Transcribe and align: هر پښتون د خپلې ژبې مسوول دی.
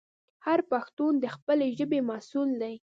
هر 0.45 0.59
پښتون 0.71 1.13
د 1.19 1.25
خپلې 1.35 1.67
ژبې 1.77 1.99
مسوول 2.09 2.49
دی. 2.61 2.75